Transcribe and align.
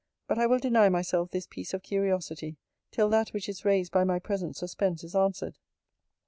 But 0.27 0.39
I 0.39 0.47
will 0.47 0.57
deny 0.57 0.89
myself 0.89 1.29
this 1.29 1.45
piece 1.45 1.75
of 1.75 1.83
curiosity 1.83 2.57
till 2.89 3.07
that 3.09 3.29
which 3.33 3.47
is 3.47 3.63
raised 3.63 3.91
by 3.91 4.03
my 4.03 4.17
present 4.17 4.55
suspense 4.55 5.03
is 5.03 5.13
answered. 5.15 5.59